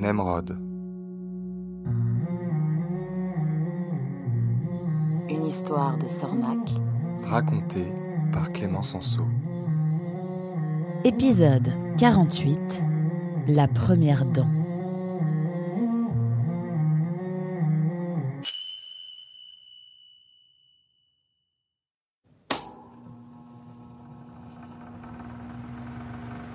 [0.00, 0.56] Nemrod.
[5.28, 6.70] Une histoire de Sornac.
[7.24, 7.92] Racontée
[8.32, 9.22] par Clément Sanso.
[11.02, 12.58] Épisode 48
[13.48, 14.46] La première dent.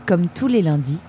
[0.05, 1.00] Comme tous les lundis,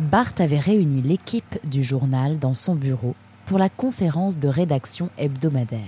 [0.00, 3.14] Bart avait réuni l'équipe du journal dans son bureau
[3.46, 5.78] pour la conférence de rédaction hebdomadaire.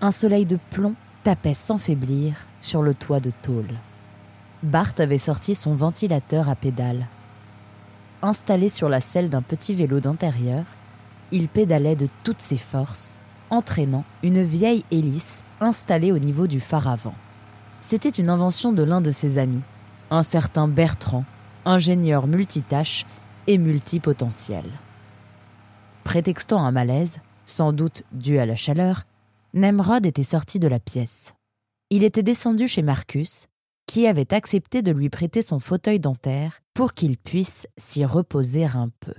[0.00, 3.74] Un soleil de plomb tapait sans faiblir sur le toit de tôle.
[4.62, 7.08] Bart avait sorti son ventilateur à pédales.
[8.22, 10.64] Installé sur la selle d'un petit vélo d'intérieur,
[11.30, 13.20] il pédalait de toutes ses forces,
[13.50, 17.14] entraînant une vieille hélice installée au niveau du phare avant.
[17.82, 19.62] C'était une invention de l'un de ses amis,
[20.10, 21.24] un certain Bertrand,
[21.68, 23.04] ingénieur multitâche
[23.46, 24.64] et multipotentiel.
[26.02, 29.04] Prétextant un malaise, sans doute dû à la chaleur,
[29.52, 31.34] Nemrod était sorti de la pièce.
[31.90, 33.48] Il était descendu chez Marcus,
[33.86, 38.88] qui avait accepté de lui prêter son fauteuil dentaire pour qu'il puisse s'y reposer un
[39.00, 39.14] peu.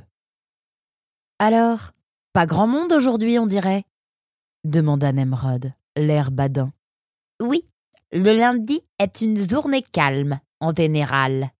[1.38, 1.92] Alors,
[2.34, 3.84] pas grand monde aujourd'hui, on dirait?
[4.64, 6.72] demanda Nemrod, l'air badin.
[7.42, 7.64] Oui,
[8.12, 11.52] le lundi est une journée calme, en général.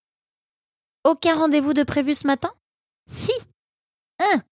[1.04, 2.52] Aucun rendez-vous de prévu ce matin?
[3.10, 3.32] Si.
[4.20, 4.44] Un.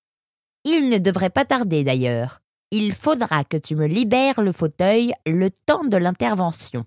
[0.64, 2.42] Il ne devrait pas tarder d'ailleurs.
[2.72, 6.86] Il faudra que tu me libères le fauteuil le temps de l'intervention.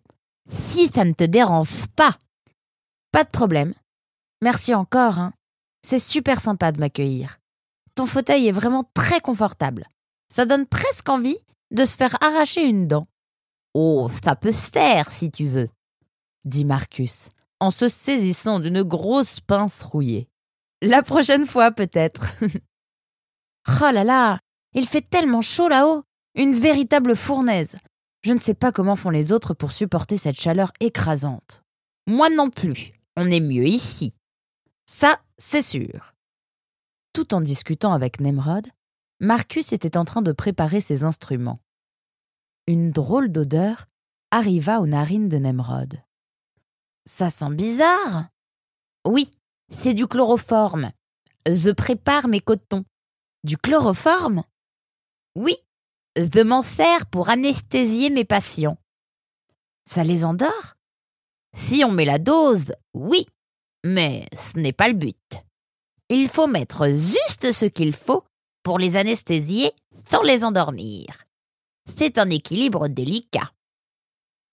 [0.70, 2.18] Si ça ne te dérange pas.
[3.12, 3.74] Pas de problème.
[4.42, 5.32] Merci encore, hein.
[5.82, 7.38] C'est super sympa de m'accueillir.
[7.94, 9.86] Ton fauteuil est vraiment très confortable.
[10.28, 11.38] Ça donne presque envie
[11.70, 13.06] de se faire arracher une dent.
[13.74, 15.68] Oh, ça peut se faire si tu veux,
[16.44, 17.30] dit Marcus,
[17.60, 20.28] en se saisissant d'une grosse pince rouillée.
[20.82, 22.32] La prochaine fois, peut-être.
[23.68, 24.38] oh là là,
[24.74, 26.04] il fait tellement chaud là-haut.
[26.34, 27.76] Une véritable fournaise.
[28.22, 31.62] Je ne sais pas comment font les autres pour supporter cette chaleur écrasante.
[32.06, 32.90] Moi non plus.
[33.16, 34.14] On est mieux ici.
[34.86, 36.14] Ça, c'est sûr.
[37.12, 38.66] Tout en discutant avec Nemrod,
[39.20, 41.60] Marcus était en train de préparer ses instruments.
[42.66, 43.86] Une drôle d'odeur
[44.30, 46.00] arriva aux narines de Nemrod.
[47.06, 48.28] Ça sent bizarre.
[49.06, 49.30] Oui,
[49.70, 50.92] c'est du chloroforme.
[51.46, 52.84] Je prépare mes cotons.
[53.44, 54.44] Du chloroforme?
[55.34, 55.56] Oui,
[56.16, 58.76] je m'en sers pour anesthésier mes patients.
[59.84, 60.76] Ça les endort?
[61.56, 63.26] Si on met la dose, oui,
[63.84, 65.16] mais ce n'est pas le but.
[66.08, 68.24] Il faut mettre juste ce qu'il faut
[68.62, 69.72] pour les anesthésier
[70.10, 71.06] sans les endormir.
[71.86, 73.52] C'est un équilibre délicat.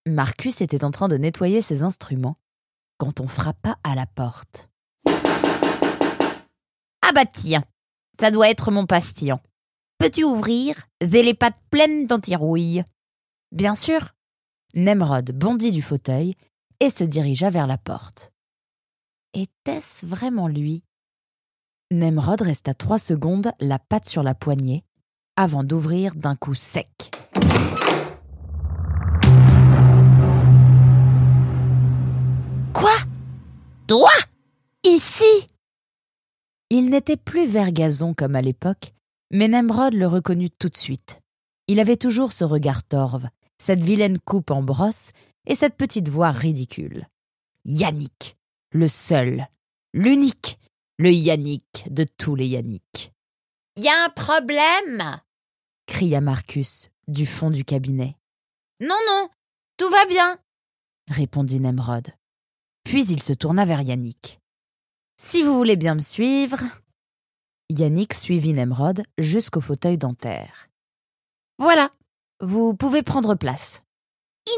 [0.07, 2.37] Marcus était en train de nettoyer ses instruments
[2.97, 4.69] quand on frappa à la porte.
[7.01, 7.63] Ah bah tiens,
[8.19, 9.39] ça doit être mon patient.
[9.97, 10.75] Peux-tu ouvrir?
[11.01, 12.83] J'ai les pattes pleines d'antirouille.
[13.51, 14.13] Bien sûr.
[14.75, 16.35] Nemrod bondit du fauteuil
[16.79, 18.31] et se dirigea vers la porte.
[19.33, 20.83] Était-ce vraiment lui?
[21.91, 24.83] Nemrod resta trois secondes, la patte sur la poignée,
[25.35, 27.11] avant d'ouvrir d'un coup sec.
[32.77, 32.95] Quoi?
[33.87, 34.11] Toi?
[34.83, 35.47] Ici?
[36.69, 38.93] Il n'était plus vergazon comme à l'époque,
[39.31, 41.21] mais Nemrod le reconnut tout de suite.
[41.67, 45.09] Il avait toujours ce regard torve, cette vilaine coupe en brosse
[45.47, 47.07] et cette petite voix ridicule.
[47.65, 48.37] Yannick,
[48.71, 49.47] le seul,
[49.95, 50.59] l'unique,
[50.99, 53.11] le Yannick de tous les Yannick.
[53.75, 55.19] Y a un problème
[55.87, 58.15] cria Marcus du fond du cabinet.
[58.81, 59.29] Non, non,
[59.77, 60.37] tout va bien,
[61.07, 62.16] répondit Nemrod.
[62.87, 64.39] Puis il se tourna vers Yannick.
[65.21, 66.63] Si vous voulez bien me suivre.
[67.69, 70.69] Yannick suivit Nemrod jusqu'au fauteuil dentaire.
[71.57, 71.91] Voilà,
[72.39, 73.83] vous pouvez prendre place.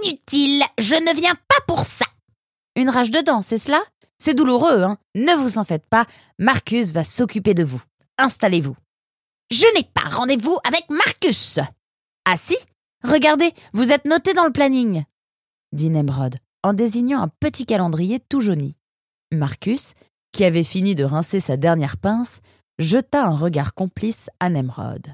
[0.03, 2.05] Inutile, je ne viens pas pour ça.
[2.75, 3.81] Une rage de dents, c'est cela?
[4.19, 4.99] C'est douloureux, hein?
[5.15, 6.05] Ne vous en faites pas,
[6.37, 7.81] Marcus va s'occuper de vous.
[8.19, 8.75] Installez-vous.
[9.49, 11.57] Je n'ai pas rendez-vous avec Marcus.
[12.25, 12.57] Ah si?
[13.03, 15.03] Regardez, vous êtes noté dans le planning,
[15.71, 18.75] dit Nemrod, en désignant un petit calendrier tout jauni.
[19.31, 19.93] Marcus,
[20.31, 22.41] qui avait fini de rincer sa dernière pince,
[22.77, 25.07] jeta un regard complice à Nemrod.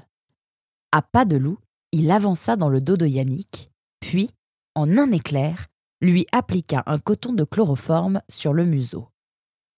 [0.92, 1.58] À pas de loup,
[1.92, 3.70] il avança dans le dos de Yannick,
[4.00, 4.30] puis,
[4.74, 5.66] en un éclair,
[6.00, 9.08] lui appliqua un coton de chloroforme sur le museau.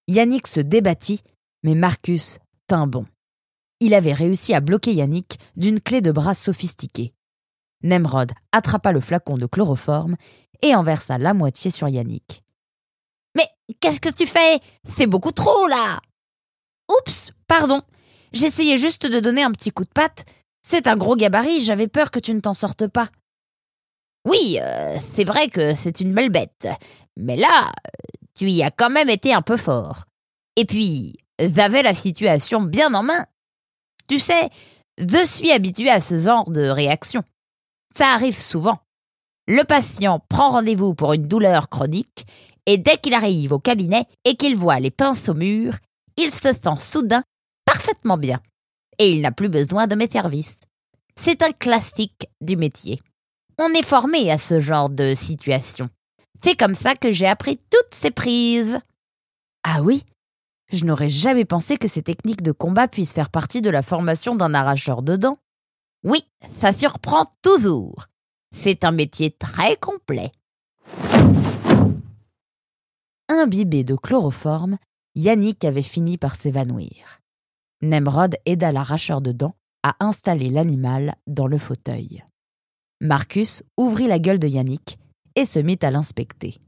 [0.08, 1.22] Yannick se débattit,
[1.62, 3.06] mais Marcus tint bon.
[3.80, 7.12] Il avait réussi à bloquer Yannick d'une clé de bras sophistiquée.
[7.82, 10.16] Nemrod attrapa le flacon de chloroforme
[10.62, 12.42] et en versa la moitié sur Yannick.
[13.36, 13.46] Mais
[13.80, 14.60] qu'est-ce que tu fais?
[14.96, 16.00] C'est beaucoup trop là
[16.90, 17.82] Oups, pardon.
[18.32, 20.24] J'essayais juste de donner un petit coup de patte.
[20.62, 23.08] C'est un gros gabarit, j'avais peur que tu ne t'en sortes pas.
[24.26, 26.68] Oui, euh, c'est vrai que c'est une belle bête.
[27.16, 27.72] Mais là,
[28.34, 30.04] tu y as quand même été un peu fort.
[30.56, 33.24] Et puis, j'avais la situation bien en main.
[34.08, 34.50] Tu sais,
[34.98, 37.22] je suis habitué à ce genre de réaction.
[37.98, 38.78] Ça arrive souvent.
[39.48, 42.28] Le patient prend rendez-vous pour une douleur chronique
[42.64, 45.74] et dès qu'il arrive au cabinet et qu'il voit les pinces au mur,
[46.16, 47.24] il se sent soudain
[47.64, 48.40] parfaitement bien
[49.00, 50.60] et il n'a plus besoin de mes services.
[51.20, 53.00] C'est un classique du métier.
[53.58, 55.90] On est formé à ce genre de situation.
[56.44, 58.78] C'est comme ça que j'ai appris toutes ces prises.
[59.64, 60.04] Ah oui?
[60.70, 64.36] Je n'aurais jamais pensé que ces techniques de combat puissent faire partie de la formation
[64.36, 65.40] d'un arracheur de dents.
[66.04, 66.22] Oui,
[66.52, 68.06] ça surprend toujours.
[68.56, 70.32] C'est un métier très complet.
[73.28, 74.78] Imbibé de chloroforme,
[75.14, 77.20] Yannick avait fini par s'évanouir.
[77.82, 82.24] Nemrod aida l'arracheur de dents à installer l'animal dans le fauteuil.
[83.00, 84.98] Marcus ouvrit la gueule de Yannick
[85.36, 86.58] et se mit à l'inspecter.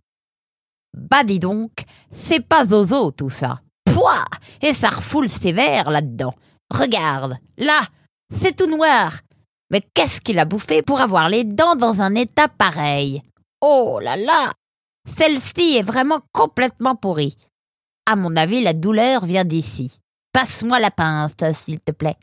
[0.96, 3.60] Bah dis donc, c'est pas zozo tout ça.
[3.84, 4.24] Pouah
[4.62, 6.34] Et ça refoule sévère là-dedans.
[6.70, 7.80] Regarde, là,
[8.30, 9.20] c'est tout noir.
[9.70, 13.22] Mais qu'est-ce qu'il a bouffé pour avoir les dents dans un état pareil?
[13.60, 14.52] Oh là là
[15.16, 17.36] Celle-ci est vraiment complètement pourrie.
[18.06, 20.00] À mon avis, la douleur vient d'ici.
[20.32, 22.16] Passe-moi la pince, s'il te plaît.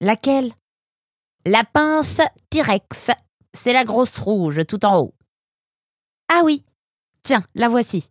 [0.00, 0.52] Laquelle?
[1.46, 3.10] La pince T-Rex.
[3.52, 5.14] C'est la grosse rouge tout en haut.
[6.32, 6.64] Ah oui.
[7.22, 8.10] Tiens, la voici.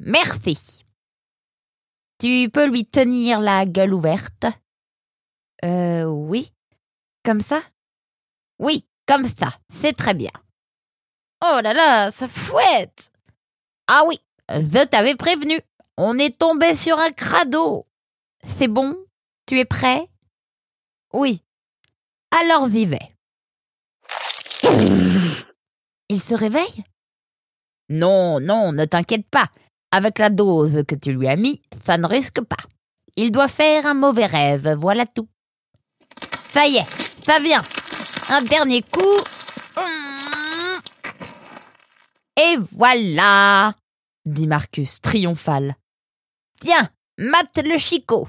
[0.00, 0.84] Merci.
[2.18, 4.46] Tu peux lui tenir la gueule ouverte
[5.64, 6.52] Euh oui.
[7.24, 7.62] Comme ça?
[8.58, 9.58] Oui, comme ça.
[9.72, 10.30] C'est très bien.
[11.42, 13.10] Oh là là, ça fouette
[13.88, 14.18] Ah oui,
[14.48, 15.58] je t'avais prévenu.
[15.96, 17.86] On est tombé sur un crado.
[18.56, 18.96] C'est bon?
[19.46, 20.08] Tu es prêt?
[21.12, 21.42] Oui.
[22.30, 22.98] Alors vais.
[26.08, 26.84] Il se réveille?
[27.88, 29.50] Non, non, ne t'inquiète pas.
[29.90, 32.56] Avec la dose que tu lui as mis, ça ne risque pas.
[33.16, 35.28] Il doit faire un mauvais rêve, voilà tout.
[36.54, 36.86] Ça y est,
[37.26, 37.60] ça vient.
[38.28, 39.18] Un dernier coup.
[42.36, 43.74] Et voilà,
[44.24, 45.74] dit Marcus, triomphal.
[46.60, 48.28] Tiens, mate le chicot.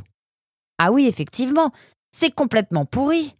[0.80, 1.72] Ah oui, effectivement,
[2.12, 3.36] c'est complètement pourri.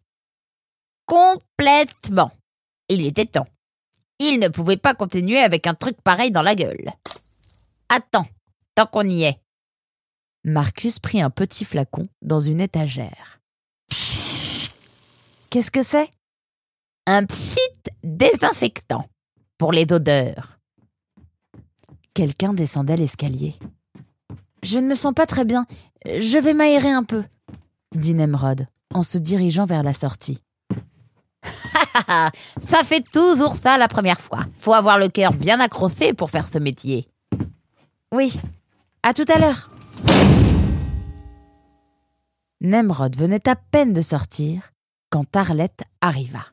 [1.08, 2.32] Complètement.
[2.88, 3.48] Il était temps.
[4.20, 6.92] Il ne pouvait pas continuer avec un truc pareil dans la gueule.
[7.90, 8.28] Attends,
[8.76, 9.42] tant qu'on y est.
[10.44, 13.42] Marcus prit un petit flacon dans une étagère.
[15.56, 16.10] Qu'est-ce que c'est?
[17.08, 17.62] Un psy
[18.04, 19.06] désinfectant
[19.58, 20.60] pour les odeurs.
[22.14, 23.56] Quelqu'un descendait l'escalier.
[24.64, 25.66] Je ne me sens pas très bien.
[26.04, 27.24] Je vais m'aérer un peu,
[27.96, 30.42] dit Nemrod en se dirigeant vers la sortie.
[32.68, 34.48] ça fait toujours ça la première fois.
[34.58, 37.08] Faut avoir le cœur bien accroché pour faire ce métier.
[38.12, 38.38] Oui.
[39.04, 39.72] À tout à l'heure.
[42.60, 44.74] Nemrod venait à peine de sortir
[45.24, 46.46] quand arriva.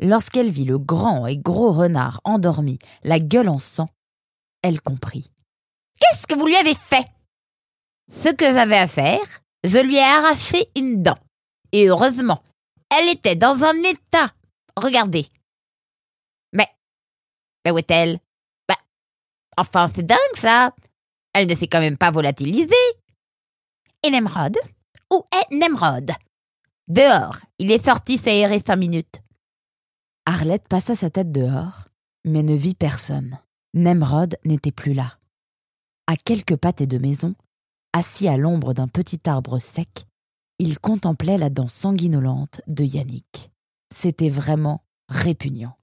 [0.00, 3.88] Lorsqu'elle vit le grand et gros renard endormi, la gueule en sang,
[4.62, 5.30] elle comprit.
[6.00, 7.06] Qu'est-ce que vous lui avez fait?
[8.24, 9.20] Ce que j'avais à faire,
[9.62, 11.18] je lui ai arraché une dent.
[11.72, 12.42] Et heureusement,
[12.90, 14.32] elle était dans un état.
[14.76, 15.28] Regardez.
[16.52, 16.68] Mais.
[17.64, 18.18] Mais où est-elle?
[18.68, 18.78] Bah.
[19.56, 20.74] Enfin, c'est dingue ça.
[21.34, 22.74] Elle ne s'est quand même pas volatilisée.
[24.02, 24.56] Et Nemrod?
[25.12, 26.10] Où est Nemrod?
[26.90, 27.36] Dehors.
[27.60, 29.22] Il est sorti s'aérer cinq minutes.
[30.26, 31.84] Arlette passa sa tête dehors,
[32.24, 33.38] mais ne vit personne.
[33.74, 35.20] Nemrod n'était plus là.
[36.08, 37.36] À quelques pâtés de maison,
[37.92, 40.04] assis à l'ombre d'un petit arbre sec,
[40.58, 43.52] il contemplait la dent sanguinolente de Yannick.
[43.94, 45.78] C'était vraiment répugnant.